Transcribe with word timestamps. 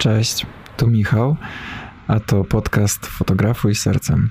Cześć, 0.00 0.46
tu 0.76 0.86
Michał, 0.86 1.36
a 2.08 2.20
to 2.20 2.44
podcast 2.44 3.06
Fotografuj 3.06 3.74
Sercem. 3.74 4.30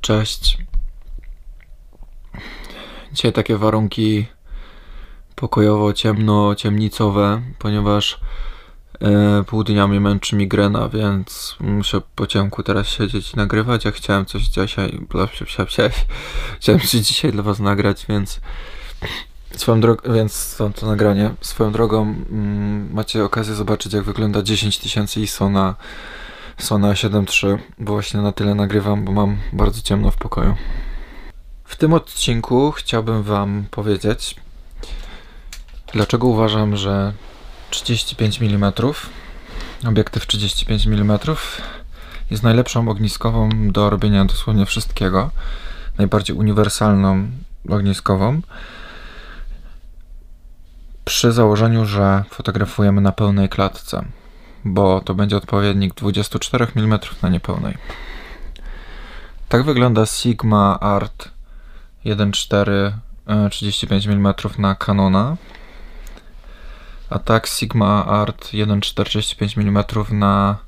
Cześć. 0.00 0.58
Dzisiaj 3.12 3.32
takie 3.32 3.56
warunki 3.56 4.26
pokojowo 5.34 5.92
ciemno, 5.92 6.54
ciemnicowe, 6.54 7.42
ponieważ 7.58 8.20
pół 9.46 9.64
dnia 9.64 9.88
mnie 9.88 10.00
męczy 10.00 10.36
migrena, 10.36 10.88
więc 10.88 11.56
muszę 11.60 12.00
po 12.14 12.26
ciemku 12.26 12.62
teraz 12.62 12.86
siedzieć 12.86 13.32
i 13.32 13.36
nagrywać. 13.36 13.84
Ja 13.84 13.90
chciałem 13.90 14.26
coś 14.26 14.42
dzisiaj, 14.42 14.78
chciałem 16.60 16.80
coś 16.80 16.90
dzisiaj 16.90 17.32
dla 17.32 17.42
was 17.42 17.58
nagrać, 17.58 18.06
więc 18.08 18.40
swoją 19.56 19.80
drogą, 19.80 20.12
więc 20.14 20.56
to, 20.56 20.70
to 20.70 20.86
nagranie, 20.86 21.30
swoją 21.40 21.72
drogą 21.72 22.02
mm, 22.02 22.92
macie 22.92 23.24
okazję 23.24 23.54
zobaczyć 23.54 23.92
jak 23.92 24.04
wygląda 24.04 24.42
10 24.42 24.78
tysięcy 24.78 25.20
ISO 25.20 25.50
na 25.50 25.74
Sony 26.58 26.88
A7 26.88 27.58
bo 27.78 27.92
właśnie 27.92 28.20
na 28.20 28.32
tyle 28.32 28.54
nagrywam, 28.54 29.04
bo 29.04 29.12
mam 29.12 29.36
bardzo 29.52 29.82
ciemno 29.82 30.10
w 30.10 30.16
pokoju. 30.16 30.54
W 31.64 31.76
tym 31.76 31.92
odcinku 31.92 32.72
chciałbym 32.72 33.22
wam 33.22 33.64
powiedzieć, 33.70 34.36
dlaczego 35.92 36.26
uważam, 36.26 36.76
że 36.76 37.12
35 37.70 38.42
mm, 38.42 38.72
obiektyw 39.88 40.26
35 40.26 40.86
mm 40.86 41.18
jest 42.30 42.42
najlepszą 42.42 42.88
ogniskową 42.88 43.48
do 43.72 43.90
robienia 43.90 44.24
dosłownie 44.24 44.66
wszystkiego, 44.66 45.30
najbardziej 45.98 46.36
uniwersalną 46.36 47.30
ogniskową, 47.68 48.40
przy 51.04 51.32
założeniu, 51.32 51.84
że 51.86 52.24
fotografujemy 52.30 53.00
na 53.00 53.12
pełnej 53.12 53.48
klatce, 53.48 54.04
bo 54.64 55.00
to 55.00 55.14
będzie 55.14 55.36
odpowiednik 55.36 55.94
24 55.94 56.66
mm 56.76 56.98
na 57.22 57.28
niepełnej. 57.28 57.78
Tak 59.48 59.62
wygląda 59.62 60.06
Sigma 60.06 60.80
Art 60.80 61.28
1.4 62.04 62.92
35 63.50 64.06
mm 64.06 64.34
na 64.58 64.74
Canona 64.74 65.36
a 67.10 67.18
tak 67.18 67.46
Sigma 67.46 68.06
Art 68.06 68.44
1,45 68.52 69.60
mm 69.60 69.84
na, 70.18 70.58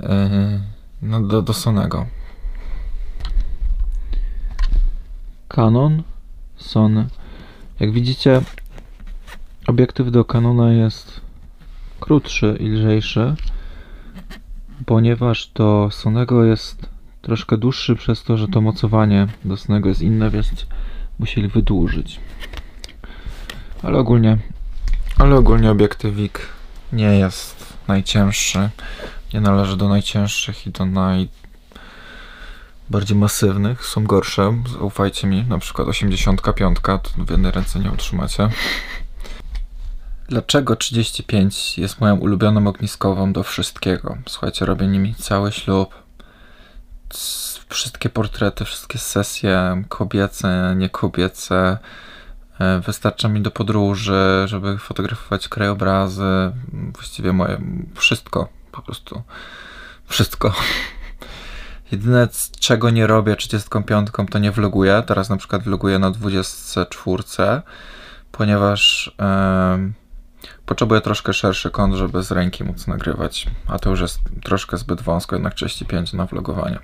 yy, 0.00 0.08
no 1.02 1.20
do, 1.20 1.42
do 1.42 1.52
Sonego. 1.52 2.06
Canon, 5.48 6.02
Sony. 6.56 7.06
Jak 7.80 7.92
widzicie, 7.92 8.40
obiektyw 9.66 10.10
do 10.10 10.24
Canona 10.24 10.72
jest 10.72 11.20
krótszy 12.00 12.56
i 12.60 12.68
lżejszy, 12.68 13.34
ponieważ 14.86 15.46
do 15.46 15.88
Sonego 15.92 16.44
jest 16.44 16.88
troszkę 17.22 17.56
dłuższy 17.56 17.96
przez 17.96 18.22
to, 18.22 18.36
że 18.36 18.48
to 18.48 18.60
mocowanie 18.60 19.26
do 19.44 19.56
Sonego 19.56 19.88
jest 19.88 20.02
inne, 20.02 20.30
więc 20.30 20.66
musieli 21.18 21.48
wydłużyć. 21.48 22.20
Ale 23.82 23.98
ogólnie 23.98 24.38
ale 25.18 25.36
ogólnie 25.36 25.70
obiektywik 25.70 26.40
nie 26.92 27.18
jest 27.18 27.76
najcięższy. 27.88 28.70
Nie 29.34 29.40
należy 29.40 29.76
do 29.76 29.88
najcięższych 29.88 30.66
i 30.66 30.70
do 30.70 30.86
najbardziej 30.86 31.28
masywnych. 33.16 33.86
Są 33.86 34.04
gorsze, 34.04 34.62
zaufajcie 34.72 35.26
mi. 35.26 35.44
Na 35.44 35.58
przykład 35.58 35.88
85 35.88 36.78
to 36.82 37.00
w 37.18 37.30
jednej 37.30 37.52
ręce 37.52 37.80
nie 37.80 37.90
utrzymacie. 37.90 38.48
Dlaczego 40.28 40.76
35 40.76 41.78
jest 41.78 42.00
moją 42.00 42.16
ulubioną 42.16 42.66
ogniskową 42.66 43.32
do 43.32 43.42
wszystkiego? 43.42 44.16
Słuchajcie, 44.26 44.66
robię 44.66 44.86
nimi 44.86 45.14
cały 45.14 45.52
ślub. 45.52 45.94
Wszystkie 47.68 48.08
portrety, 48.08 48.64
wszystkie 48.64 48.98
sesje 48.98 49.84
kobiece, 49.88 50.74
niekobiece, 50.76 51.78
wystarcza 52.86 53.28
mi 53.28 53.40
do 53.40 53.50
podróży, 53.50 54.42
żeby 54.46 54.78
fotografować 54.78 55.48
krajobrazy, 55.48 56.52
właściwie 56.94 57.32
moje 57.32 57.60
wszystko, 57.94 58.48
po 58.72 58.82
prostu 58.82 59.22
wszystko. 60.06 60.52
Jedyne, 61.92 62.28
czego 62.60 62.90
nie 62.90 63.06
robię 63.06 63.36
35, 63.36 64.08
to 64.30 64.38
nie 64.38 64.50
vloguję. 64.50 65.02
Teraz 65.06 65.30
na 65.30 65.36
przykład 65.36 65.62
vloguję 65.62 65.98
na 65.98 66.10
24, 66.10 67.22
ponieważ 68.32 69.12
potrzebuję 70.66 71.00
troszkę 71.00 71.32
szerszy 71.32 71.70
kąt, 71.70 71.94
żeby 71.94 72.22
z 72.22 72.30
ręki 72.30 72.64
móc 72.64 72.86
nagrywać, 72.86 73.46
a 73.66 73.78
to 73.78 73.90
już 73.90 74.00
jest 74.00 74.20
troszkę 74.44 74.76
zbyt 74.76 75.02
wąsko, 75.02 75.36
jednak 75.36 75.54
35 75.54 76.12
na 76.12 76.26
vlogowanie. 76.26 76.78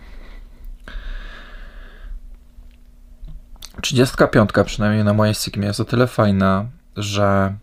35 3.84 4.50
przynajmniej 4.67 5.05
na 5.05 5.12
mojej 5.15 5.34
Sigmie 5.34 5.67
jest 5.67 5.81
o 5.81 5.84
tyle 5.84 6.06
fajna, 6.06 6.67
że 6.97 7.55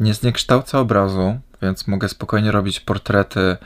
nie 0.00 0.14
zniekształca 0.14 0.78
obrazu, 0.78 1.40
więc 1.62 1.86
mogę 1.86 2.08
spokojnie 2.08 2.52
robić 2.52 2.80
portrety 2.80 3.56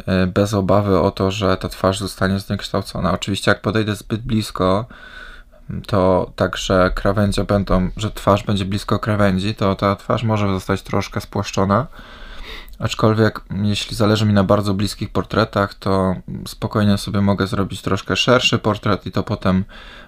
y, 0.00 0.26
bez 0.26 0.54
obawy 0.54 1.00
o 1.00 1.10
to, 1.10 1.30
że 1.30 1.56
ta 1.56 1.68
twarz 1.68 1.98
zostanie 1.98 2.38
zniekształcona. 2.38 3.12
Oczywiście 3.12 3.50
jak 3.50 3.60
podejdę 3.60 3.94
zbyt 3.94 4.22
blisko, 4.22 4.86
to 5.86 6.32
także 6.36 6.90
krawędzie 6.94 7.44
będą, 7.44 7.90
że 7.96 8.10
twarz 8.10 8.44
będzie 8.44 8.64
blisko 8.64 8.98
krawędzi, 8.98 9.54
to 9.54 9.74
ta 9.74 9.96
twarz 9.96 10.22
może 10.22 10.48
zostać 10.48 10.82
troszkę 10.82 11.20
spłaszczona. 11.20 11.86
Aczkolwiek, 12.78 13.40
jeśli 13.62 13.96
zależy 13.96 14.26
mi 14.26 14.32
na 14.32 14.44
bardzo 14.44 14.74
bliskich 14.74 15.10
portretach, 15.10 15.74
to 15.74 16.14
spokojnie 16.46 16.98
sobie 16.98 17.20
mogę 17.20 17.46
zrobić 17.46 17.82
troszkę 17.82 18.16
szerszy 18.16 18.58
portret 18.58 19.06
i 19.06 19.12
to 19.12 19.22
potem 19.22 19.64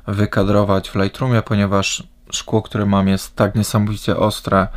wykadrować 0.07 0.91
w 0.91 0.95
Lightroomie, 0.95 1.43
ponieważ 1.43 2.03
szkło, 2.33 2.63
które 2.63 2.87
mam, 2.87 3.09
jest 3.09 3.37
tak 3.37 3.55
niesamowicie 3.55 4.17
ostre, 4.17 4.69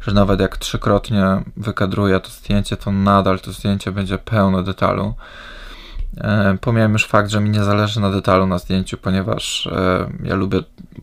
że 0.00 0.12
nawet 0.12 0.40
jak 0.40 0.56
trzykrotnie 0.56 1.24
wykadruję 1.56 2.20
to 2.20 2.30
zdjęcie, 2.30 2.76
to 2.76 2.92
nadal 2.92 3.40
to 3.40 3.52
zdjęcie 3.52 3.92
będzie 3.92 4.18
pełne 4.18 4.62
detalu. 4.62 5.14
E, 6.16 6.58
pomijam 6.60 6.92
już 6.92 7.06
fakt, 7.06 7.30
że 7.30 7.40
mi 7.40 7.50
nie 7.50 7.64
zależy 7.64 8.00
na 8.00 8.10
detalu 8.10 8.46
na 8.46 8.58
zdjęciu, 8.58 8.96
ponieważ 8.98 9.66
e, 9.66 10.10
ja 10.22 10.34
lubię 10.34 10.58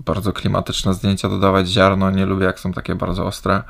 bardzo 0.05 0.33
klimatyczne 0.33 0.93
zdjęcia 0.93 1.29
dodawać 1.29 1.67
ziarno, 1.67 2.11
nie 2.11 2.25
lubię 2.25 2.45
jak 2.45 2.59
są 2.59 2.73
takie 2.73 2.95
bardzo 2.95 3.25
ostre 3.25 3.63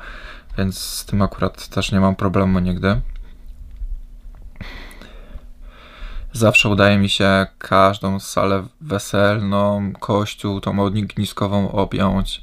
więc 0.58 0.78
z 0.78 1.06
tym 1.06 1.22
akurat 1.22 1.68
też 1.68 1.92
nie 1.92 2.00
mam 2.00 2.16
problemu 2.16 2.58
nigdy. 2.58 3.00
Zawsze 6.32 6.68
udaje 6.68 6.98
mi 6.98 7.08
się 7.08 7.46
każdą 7.58 8.20
salę 8.20 8.62
weselną, 8.80 9.92
kościół, 9.92 10.60
tą 10.60 10.84
ogniskową 10.84 11.72
objąć. 11.72 12.42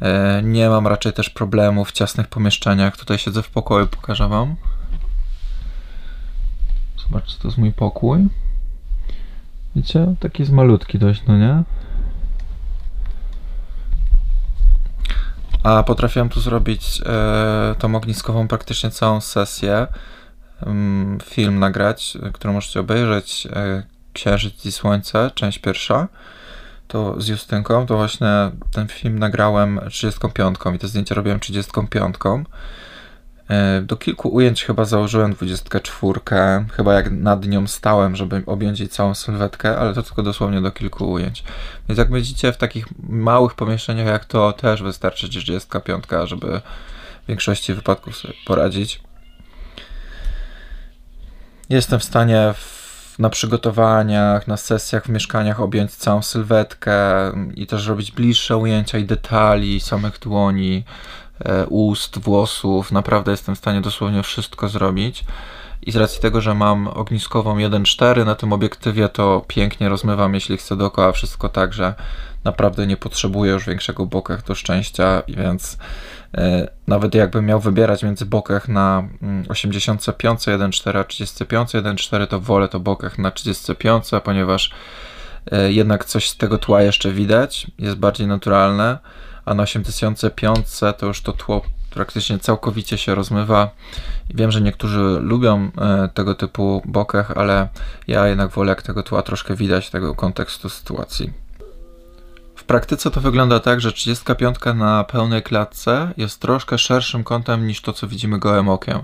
E, 0.00 0.42
nie 0.44 0.68
mam 0.68 0.86
raczej 0.86 1.12
też 1.12 1.30
problemu 1.30 1.84
w 1.84 1.92
ciasnych 1.92 2.28
pomieszczeniach. 2.28 2.96
Tutaj 2.96 3.18
siedzę 3.18 3.42
w 3.42 3.50
pokoju, 3.50 3.86
pokażę 3.86 4.28
wam. 4.28 4.56
Zobaczcie, 7.02 7.38
to 7.42 7.48
jest 7.48 7.58
mój 7.58 7.72
pokój. 7.72 8.28
Widzicie? 9.76 10.14
Taki 10.20 10.42
jest 10.42 10.52
malutki 10.52 10.98
dość, 10.98 11.22
no 11.28 11.38
nie? 11.38 11.62
A 15.64 15.82
potrafiłem 15.82 16.28
tu 16.28 16.40
zrobić 16.40 17.00
e, 17.06 17.74
tą 17.78 17.94
ogniskową 17.94 18.48
praktycznie 18.48 18.90
całą 18.90 19.20
sesję. 19.20 19.86
Mm, 20.66 21.18
film 21.20 21.58
nagrać, 21.58 22.18
którą 22.32 22.52
możecie 22.52 22.80
obejrzeć. 22.80 23.46
E, 23.46 23.82
Księżyc 24.12 24.66
i 24.66 24.72
Słońce, 24.72 25.30
część 25.34 25.58
pierwsza. 25.58 26.08
To 26.88 27.20
z 27.20 27.28
Justynką, 27.28 27.86
to 27.86 27.96
właśnie 27.96 28.50
ten 28.72 28.88
film 28.88 29.18
nagrałem 29.18 29.80
35 29.90 30.56
i 30.74 30.78
te 30.78 30.88
zdjęcia 30.88 31.14
robiłem 31.14 31.40
35. 31.40 32.16
E, 33.48 33.82
do 33.82 33.96
kilku 33.96 34.28
ujęć 34.28 34.64
chyba 34.64 34.84
założyłem 34.84 35.32
24, 35.32 36.20
chyba 36.72 36.94
jak 36.94 37.10
nad 37.10 37.46
nią 37.46 37.66
stałem, 37.66 38.16
żeby 38.16 38.42
objąć 38.46 38.80
jej 38.80 38.88
całą 38.88 39.14
sylwetkę, 39.14 39.78
ale 39.78 39.94
to 39.94 40.02
tylko 40.02 40.22
dosłownie 40.22 40.60
do 40.60 40.70
kilku 40.70 41.12
ujęć. 41.12 41.44
Więc 41.88 41.98
jak 41.98 42.12
widzicie, 42.12 42.52
w 42.52 42.56
takich 42.56 42.86
małych 43.08 43.54
pomieszczeniach 43.54 44.06
jak 44.06 44.24
to 44.24 44.52
też 44.52 44.82
wystarczy 44.82 45.28
35, 45.28 46.04
żeby 46.24 46.60
w 47.24 47.28
większości 47.28 47.74
wypadków 47.74 48.16
sobie 48.16 48.34
poradzić. 48.46 49.00
Jestem 51.70 52.00
w 52.00 52.04
stanie 52.04 52.54
w, 52.56 52.73
na 53.18 53.30
przygotowaniach, 53.30 54.46
na 54.46 54.56
sesjach 54.56 55.04
w 55.04 55.08
mieszkaniach 55.08 55.60
objąć 55.60 55.92
całą 55.92 56.22
sylwetkę 56.22 56.94
i 57.54 57.66
też 57.66 57.86
robić 57.86 58.12
bliższe 58.12 58.56
ujęcia 58.56 58.98
i 58.98 59.04
detali 59.04 59.80
samych 59.80 60.18
dłoni, 60.18 60.84
E, 61.40 61.66
ust, 61.66 62.18
włosów. 62.18 62.92
Naprawdę 62.92 63.30
jestem 63.30 63.54
w 63.54 63.58
stanie 63.58 63.80
dosłownie 63.80 64.22
wszystko 64.22 64.68
zrobić. 64.68 65.24
I 65.82 65.92
z 65.92 65.96
racji 65.96 66.22
tego, 66.22 66.40
że 66.40 66.54
mam 66.54 66.88
ogniskową 66.88 67.56
1.4 67.56 68.26
na 68.26 68.34
tym 68.34 68.52
obiektywie, 68.52 69.08
to 69.08 69.44
pięknie 69.48 69.88
rozmywam, 69.88 70.34
jeśli 70.34 70.56
chcę 70.56 70.76
dookoła 70.76 71.12
wszystko 71.12 71.48
tak, 71.48 71.72
że 71.72 71.94
naprawdę 72.44 72.86
nie 72.86 72.96
potrzebuję 72.96 73.52
już 73.52 73.66
większego 73.66 74.06
bokeh 74.06 74.44
do 74.44 74.54
szczęścia, 74.54 75.22
więc 75.28 75.78
nawet 76.86 77.14
jakbym 77.14 77.46
miał 77.46 77.60
wybierać 77.60 78.02
między 78.02 78.26
bokeh 78.26 78.68
na 78.68 79.08
85 79.48 80.40
1.4 80.40 80.98
a 80.98 81.04
35 81.04 81.70
1.4, 81.70 82.26
to 82.26 82.40
wolę 82.40 82.68
to 82.68 82.80
bokeh 82.80 83.18
na 83.18 83.30
35, 83.30 84.04
ponieważ 84.24 84.70
e, 85.52 85.72
jednak 85.72 86.04
coś 86.04 86.30
z 86.30 86.36
tego 86.36 86.58
tła 86.58 86.82
jeszcze 86.82 87.12
widać, 87.12 87.66
jest 87.78 87.96
bardziej 87.96 88.26
naturalne, 88.26 88.98
a 89.44 89.54
na 89.54 89.62
85 89.62 90.66
to 90.98 91.06
już 91.06 91.22
to 91.22 91.32
tło 91.32 91.62
praktycznie 91.90 92.38
całkowicie 92.38 92.98
się 92.98 93.14
rozmywa. 93.14 93.70
Wiem, 94.34 94.50
że 94.50 94.60
niektórzy 94.60 95.18
lubią 95.20 95.70
e, 95.80 96.08
tego 96.14 96.34
typu 96.34 96.82
bokeh, 96.84 97.30
ale 97.30 97.68
ja 98.08 98.28
jednak 98.28 98.50
wolę, 98.50 98.70
jak 98.70 98.82
tego 98.82 99.02
tła 99.02 99.22
troszkę 99.22 99.54
widać, 99.54 99.90
tego 99.90 100.14
kontekstu 100.14 100.68
sytuacji. 100.68 101.43
W 102.56 102.64
praktyce 102.64 103.10
to 103.10 103.20
wygląda 103.20 103.60
tak, 103.60 103.80
że 103.80 103.92
35 103.92 104.56
na 104.74 105.04
pełnej 105.04 105.42
klatce 105.42 106.12
jest 106.16 106.40
troszkę 106.40 106.78
szerszym 106.78 107.24
kątem 107.24 107.66
niż 107.66 107.80
to, 107.80 107.92
co 107.92 108.08
widzimy 108.08 108.38
gołym 108.38 108.68
okiem. 108.68 109.02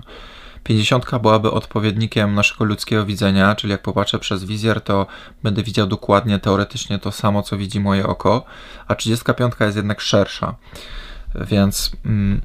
50 0.63 1.05
byłaby 1.21 1.51
odpowiednikiem 1.51 2.35
naszego 2.35 2.65
ludzkiego 2.65 3.05
widzenia, 3.05 3.55
czyli 3.55 3.71
jak 3.71 3.81
popatrzę 3.81 4.19
przez 4.19 4.43
wizjer, 4.43 4.81
to 4.81 5.07
będę 5.43 5.63
widział 5.63 5.87
dokładnie 5.87 6.39
teoretycznie 6.39 6.99
to 6.99 7.11
samo, 7.11 7.43
co 7.43 7.57
widzi 7.57 7.79
moje 7.79 8.07
oko, 8.07 8.45
a 8.87 8.95
35 8.95 9.53
jest 9.59 9.77
jednak 9.77 10.01
szersza. 10.01 10.55
Więc 11.35 11.91
mm, 12.05 12.41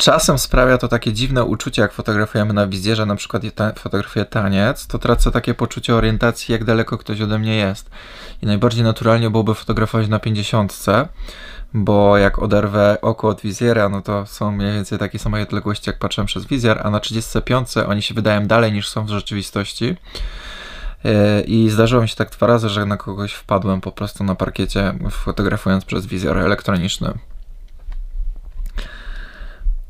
czasem 0.00 0.38
sprawia 0.38 0.78
to 0.78 0.88
takie 0.88 1.12
dziwne 1.12 1.44
uczucie, 1.44 1.82
jak 1.82 1.92
fotografujemy 1.92 2.52
na 2.52 2.66
wizjerze, 2.66 3.06
na 3.06 3.16
przykład 3.16 3.42
ta, 3.54 3.72
fotografuję 3.72 4.24
taniec, 4.24 4.86
to 4.86 4.98
tracę 4.98 5.30
takie 5.30 5.54
poczucie 5.54 5.94
orientacji, 5.94 6.52
jak 6.52 6.64
daleko 6.64 6.98
ktoś 6.98 7.20
ode 7.20 7.38
mnie 7.38 7.56
jest. 7.56 7.90
I 8.42 8.46
najbardziej 8.46 8.84
naturalnie 8.84 9.30
byłoby 9.30 9.54
fotografować 9.54 10.08
na 10.08 10.18
50, 10.18 10.76
bo 11.74 12.18
jak 12.18 12.38
oderwę 12.38 13.00
oko 13.02 13.28
od 13.28 13.40
wizjera, 13.40 13.88
no 13.88 14.02
to 14.02 14.26
są 14.26 14.50
mniej 14.50 14.72
więcej 14.72 14.98
takie 14.98 15.18
same 15.18 15.42
odległości, 15.42 15.90
jak 15.90 15.98
patrzę 15.98 16.24
przez 16.24 16.46
wizjer, 16.46 16.80
a 16.84 16.90
na 16.90 17.00
35 17.00 17.76
oni 17.76 18.02
się 18.02 18.14
wydają 18.14 18.46
dalej 18.46 18.72
niż 18.72 18.88
są 18.88 19.04
w 19.04 19.08
rzeczywistości. 19.08 19.96
E, 21.04 21.40
I 21.40 21.70
zdarzyło 21.70 22.02
mi 22.02 22.08
się 22.08 22.16
tak 22.16 22.30
dwa 22.30 22.46
razy, 22.46 22.68
że 22.68 22.86
na 22.86 22.96
kogoś 22.96 23.32
wpadłem 23.32 23.80
po 23.80 23.92
prostu 23.92 24.24
na 24.24 24.34
parkiecie, 24.34 24.94
fotografując 25.10 25.84
przez 25.84 26.06
wizjer 26.06 26.38
elektroniczny. 26.38 27.14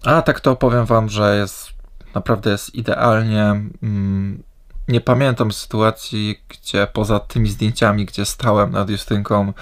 A 0.05 0.23
tak 0.23 0.41
to 0.41 0.56
powiem 0.56 0.87
wam, 0.87 1.08
że 1.08 1.37
jest 1.37 1.73
naprawdę 2.14 2.50
jest 2.50 2.75
idealnie. 2.75 3.43
Mm, 3.82 4.43
nie 4.88 5.00
pamiętam 5.00 5.52
sytuacji, 5.52 6.43
gdzie 6.49 6.87
poza 6.93 7.20
tymi 7.20 7.49
zdjęciami, 7.49 8.06
gdzie 8.06 8.25
stałem 8.25 8.70
nad 8.70 8.91
Justynką 8.91 9.52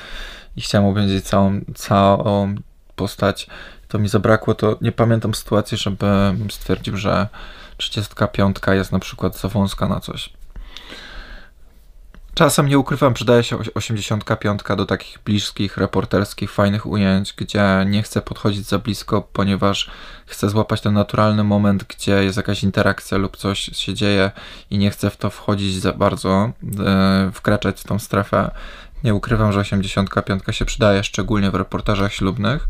i 0.56 0.60
chciałem 0.60 0.86
obejrzeć 0.86 1.24
całą, 1.24 1.60
całą 1.74 2.54
postać, 2.96 3.46
to 3.88 3.98
mi 3.98 4.08
zabrakło, 4.08 4.54
to 4.54 4.76
nie 4.80 4.92
pamiętam 4.92 5.34
sytuacji, 5.34 5.78
żeby 5.78 6.06
stwierdził, 6.50 6.96
że 6.96 7.28
35 7.76 8.56
jest 8.68 8.92
na 8.92 8.98
przykład 8.98 9.38
za 9.38 9.48
wąska 9.48 9.88
na 9.88 10.00
coś. 10.00 10.37
Czasem 12.38 12.68
nie 12.68 12.78
ukrywam, 12.78 13.14
przydaje 13.14 13.42
się 13.42 13.58
85 13.74 14.60
do 14.76 14.86
takich 14.86 15.18
bliskich, 15.24 15.76
reporterskich, 15.76 16.52
fajnych 16.52 16.86
ujęć, 16.86 17.34
gdzie 17.36 17.84
nie 17.86 18.02
chcę 18.02 18.22
podchodzić 18.22 18.66
za 18.66 18.78
blisko, 18.78 19.28
ponieważ 19.32 19.90
chcę 20.26 20.48
złapać 20.48 20.80
ten 20.80 20.94
naturalny 20.94 21.44
moment, 21.44 21.84
gdzie 21.84 22.24
jest 22.24 22.36
jakaś 22.36 22.62
interakcja 22.62 23.18
lub 23.18 23.36
coś 23.36 23.58
się 23.58 23.94
dzieje 23.94 24.30
i 24.70 24.78
nie 24.78 24.90
chcę 24.90 25.10
w 25.10 25.16
to 25.16 25.30
wchodzić 25.30 25.74
za 25.74 25.92
bardzo, 25.92 26.52
e, 26.86 27.30
wkraczać 27.34 27.80
w 27.80 27.84
tą 27.84 27.98
strefę. 27.98 28.50
Nie 29.04 29.14
ukrywam, 29.14 29.52
że 29.52 29.60
85 29.60 30.42
się 30.50 30.64
przydaje, 30.64 31.04
szczególnie 31.04 31.50
w 31.50 31.54
reportażach 31.54 32.12
ślubnych 32.12 32.68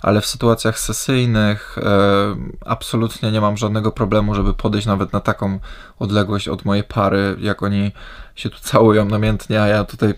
ale 0.00 0.20
w 0.20 0.26
sytuacjach 0.26 0.78
sesyjnych 0.78 1.78
e, 1.78 2.36
absolutnie 2.66 3.32
nie 3.32 3.40
mam 3.40 3.56
żadnego 3.56 3.92
problemu, 3.92 4.34
żeby 4.34 4.54
podejść 4.54 4.86
nawet 4.86 5.12
na 5.12 5.20
taką 5.20 5.58
odległość 5.98 6.48
od 6.48 6.64
mojej 6.64 6.84
pary, 6.84 7.36
jak 7.40 7.62
oni 7.62 7.92
się 8.34 8.50
tu 8.50 8.58
całują 8.60 9.04
namiętnie, 9.04 9.62
a 9.62 9.66
ja 9.66 9.84
tutaj 9.84 10.14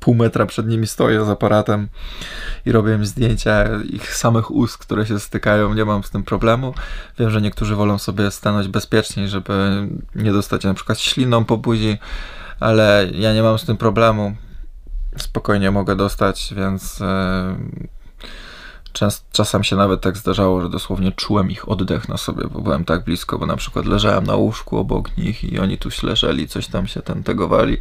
pół 0.00 0.14
metra 0.14 0.46
przed 0.46 0.66
nimi 0.66 0.86
stoję 0.86 1.24
z 1.24 1.28
aparatem 1.28 1.88
i 2.66 2.72
robię 2.72 2.94
im 2.94 3.06
zdjęcia 3.06 3.82
ich 3.82 4.16
samych 4.16 4.50
ust, 4.50 4.78
które 4.78 5.06
się 5.06 5.20
stykają, 5.20 5.74
nie 5.74 5.84
mam 5.84 6.04
z 6.04 6.10
tym 6.10 6.22
problemu. 6.22 6.74
Wiem, 7.18 7.30
że 7.30 7.40
niektórzy 7.40 7.76
wolą 7.76 7.98
sobie 7.98 8.30
stanąć 8.30 8.68
bezpieczniej, 8.68 9.28
żeby 9.28 9.86
nie 10.14 10.32
dostać 10.32 10.64
na 10.64 10.74
przykład 10.74 11.00
śliną 11.00 11.44
po 11.44 11.56
buzi, 11.56 11.98
ale 12.60 13.10
ja 13.14 13.34
nie 13.34 13.42
mam 13.42 13.58
z 13.58 13.64
tym 13.64 13.76
problemu. 13.76 14.34
Spokojnie 15.16 15.70
mogę 15.70 15.96
dostać, 15.96 16.54
więc 16.56 17.00
e, 17.00 17.56
Czas, 18.92 19.24
czasem 19.32 19.64
się 19.64 19.76
nawet 19.76 20.00
tak 20.00 20.16
zdarzało, 20.16 20.62
że 20.62 20.68
dosłownie 20.68 21.12
czułem 21.12 21.50
ich 21.50 21.68
oddech 21.68 22.08
na 22.08 22.16
sobie, 22.16 22.44
bo 22.52 22.60
byłem 22.60 22.84
tak 22.84 23.04
blisko, 23.04 23.38
bo 23.38 23.46
na 23.46 23.56
przykład 23.56 23.86
leżałem 23.86 24.24
na 24.24 24.36
łóżku 24.36 24.78
obok 24.78 25.16
nich 25.16 25.44
i 25.44 25.58
oni 25.58 25.78
tu 25.78 25.88
leżeli, 26.02 26.48
coś 26.48 26.66
tam 26.66 26.86
się 26.86 27.02
ten 27.02 27.22
tegowali, 27.22 27.76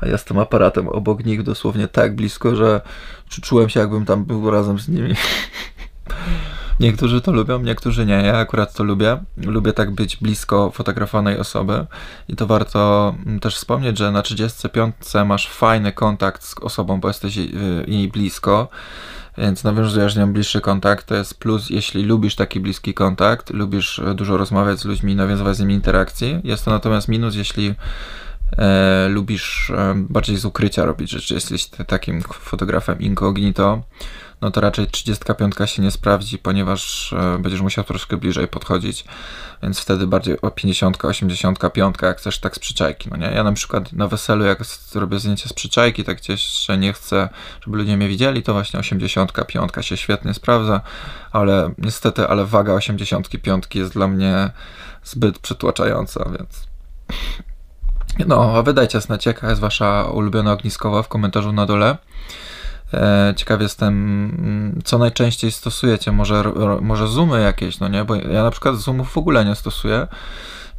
a 0.00 0.06
ja 0.06 0.18
z 0.18 0.24
tym 0.24 0.38
aparatem 0.38 0.88
obok 0.88 1.24
nich 1.24 1.42
dosłownie 1.42 1.88
tak 1.88 2.14
blisko, 2.14 2.56
że 2.56 2.80
czułem 3.28 3.68
się 3.68 3.80
jakbym 3.80 4.04
tam 4.04 4.24
był 4.24 4.50
razem 4.50 4.78
z 4.78 4.88
nimi. 4.88 5.14
Niektórzy 6.80 7.20
to 7.20 7.32
lubią, 7.32 7.58
niektórzy 7.58 8.06
nie. 8.06 8.14
Ja 8.14 8.38
akurat 8.38 8.74
to 8.74 8.84
lubię. 8.84 9.18
Lubię 9.36 9.72
tak 9.72 9.90
być 9.90 10.16
blisko 10.16 10.70
fotografowanej 10.70 11.38
osoby 11.38 11.86
i 12.28 12.36
to 12.36 12.46
warto 12.46 13.14
też 13.40 13.56
wspomnieć, 13.56 13.98
że 13.98 14.10
na 14.10 14.22
35 14.22 14.94
masz 15.26 15.48
fajny 15.48 15.92
kontakt 15.92 16.44
z 16.44 16.54
osobą, 16.60 17.00
bo 17.00 17.08
jesteś 17.08 17.36
jej 17.86 18.08
blisko 18.08 18.68
więc 19.38 19.64
nawiązujesz 19.64 20.14
z 20.14 20.16
nią 20.16 20.32
bliższy 20.32 20.60
kontakt. 20.60 21.06
To 21.06 21.14
jest 21.14 21.34
plus, 21.34 21.70
jeśli 21.70 22.02
lubisz 22.02 22.34
taki 22.34 22.60
bliski 22.60 22.94
kontakt, 22.94 23.50
lubisz 23.50 23.98
e, 23.98 24.14
dużo 24.14 24.36
rozmawiać 24.36 24.78
z 24.80 24.84
ludźmi, 24.84 25.16
nawiązywać 25.16 25.56
z 25.56 25.60
nimi 25.60 25.74
interakcji. 25.74 26.40
Jest 26.44 26.64
to 26.64 26.70
natomiast 26.70 27.08
minus, 27.08 27.34
jeśli 27.34 27.74
e, 28.58 29.08
lubisz 29.08 29.70
e, 29.70 29.94
bardziej 29.96 30.36
z 30.36 30.44
ukrycia 30.44 30.84
robić 30.84 31.10
rzeczy. 31.10 31.34
Jesteś 31.34 31.66
takim 31.66 32.22
fotografem 32.22 33.00
incognito, 33.00 33.82
no 34.42 34.50
to 34.50 34.60
raczej 34.60 34.86
35 34.86 35.54
się 35.64 35.82
nie 35.82 35.90
sprawdzi, 35.90 36.38
ponieważ 36.38 37.12
e, 37.12 37.38
będziesz 37.38 37.60
musiał 37.60 37.84
troszkę 37.84 38.16
bliżej 38.16 38.48
podchodzić, 38.48 39.04
więc 39.62 39.80
wtedy 39.80 40.06
bardziej 40.06 40.40
o 40.40 40.50
50, 40.50 41.04
85, 41.04 41.96
jak 42.02 42.18
chcesz 42.18 42.38
tak 42.38 42.56
z 42.56 42.58
przyczajki, 42.58 43.08
no 43.10 43.16
nie? 43.16 43.26
Ja 43.26 43.44
na 43.44 43.52
przykład 43.52 43.92
na 43.92 44.08
weselu, 44.08 44.44
jak 44.44 44.58
robię 44.94 45.18
zdjęcie 45.18 45.48
z 45.48 45.52
przyczajki, 45.52 46.04
tak 46.04 46.16
gdzieś, 46.16 46.66
że 46.66 46.78
nie 46.78 46.92
chcę, 46.92 47.28
żeby 47.64 47.76
ludzie 47.76 47.96
mnie 47.96 48.08
widzieli, 48.08 48.42
to 48.42 48.52
właśnie 48.52 48.80
85 48.80 49.72
się 49.80 49.96
świetnie 49.96 50.34
sprawdza, 50.34 50.80
ale 51.32 51.74
niestety, 51.78 52.28
ale 52.28 52.44
waga 52.46 52.72
85 52.72 53.64
jest 53.74 53.92
dla 53.92 54.08
mnie 54.08 54.50
zbyt 55.04 55.38
przytłaczająca, 55.38 56.30
więc... 56.38 56.66
No, 58.26 58.54
a 58.56 58.62
wydajcie 58.62 59.00
znać, 59.00 59.26
jaka 59.26 59.48
jest 59.48 59.60
wasza 59.60 60.04
ulubiona 60.04 60.52
ogniskowa 60.52 61.02
w 61.02 61.08
komentarzu 61.08 61.52
na 61.52 61.66
dole. 61.66 61.96
E, 62.94 63.34
ciekaw 63.36 63.60
jestem, 63.60 63.94
mm, 64.38 64.80
co 64.84 64.98
najczęściej 64.98 65.52
stosujecie. 65.52 66.12
Może, 66.12 66.44
może 66.80 67.08
zoomy 67.08 67.40
jakieś, 67.40 67.80
no 67.80 67.88
nie? 67.88 68.04
Bo 68.04 68.14
ja 68.14 68.42
na 68.42 68.50
przykład 68.50 68.76
zoomów 68.76 69.12
w 69.12 69.18
ogóle 69.18 69.44
nie 69.44 69.54
stosuję. 69.54 70.06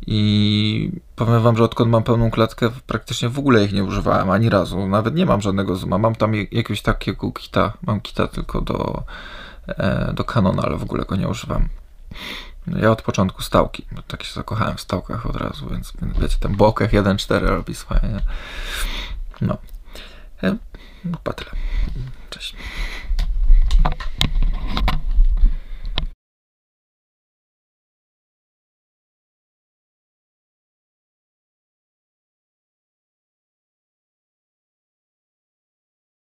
I 0.07 0.91
powiem 1.15 1.41
wam, 1.41 1.57
że 1.57 1.63
odkąd 1.63 1.91
mam 1.91 2.03
pełną 2.03 2.31
klatkę, 2.31 2.69
praktycznie 2.87 3.29
w 3.29 3.39
ogóle 3.39 3.63
ich 3.63 3.73
nie 3.73 3.83
używałem 3.83 4.29
ani 4.29 4.49
razu. 4.49 4.87
Nawet 4.87 5.15
nie 5.15 5.25
mam 5.25 5.41
żadnego 5.41 5.75
zooma. 5.75 5.97
Mam 5.97 6.15
tam 6.15 6.35
jakiegoś 6.35 6.81
takiego 6.81 7.31
kita. 7.31 7.73
Mam 7.81 8.01
kita 8.01 8.27
tylko 8.27 8.61
do, 8.61 9.03
e, 9.67 10.13
do 10.13 10.23
Canona, 10.23 10.63
ale 10.63 10.77
w 10.77 10.83
ogóle 10.83 11.05
go 11.05 11.15
nie 11.15 11.27
używam. 11.27 11.69
Ja 12.67 12.91
od 12.91 13.01
początku 13.01 13.41
stałki, 13.41 13.85
bo 13.91 14.01
tak 14.01 14.23
się 14.23 14.33
zakochałem 14.33 14.77
w 14.77 14.81
stałkach 14.81 15.25
od 15.25 15.35
razu, 15.35 15.69
więc, 15.69 15.93
wiecie, 16.21 16.37
ten 16.39 16.55
bokeh 16.55 16.91
1.4 16.91 17.39
robi 17.39 17.75
swoje. 17.75 18.01
Nie? 18.03 18.19
No. 19.41 19.57
E, 20.43 20.55
no, 21.05 21.17
chyba 21.17 21.33
tyle. 21.33 21.62
Cześć. 22.43 22.72